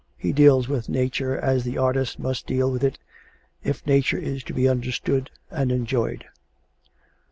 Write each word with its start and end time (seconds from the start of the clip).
He 0.17 0.33
deals 0.33 0.67
with 0.67 0.89
nature 0.89 1.37
as 1.37 1.63
the 1.63 1.77
artist 1.77 2.17
must 2.17 2.47
deal 2.47 2.71
with 2.71 2.83
it 2.83 2.97
if 3.63 3.85
nature 3.85 4.17
is 4.17 4.41
to 4.45 4.51
be 4.55 4.67
understood 4.67 5.29
and 5.51 5.71
enjoyed. 5.71 6.25